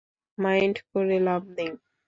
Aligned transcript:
Mind 0.37 0.75
করে 0.89 1.17
লাভ 1.27 1.43
নেই। 1.57 1.71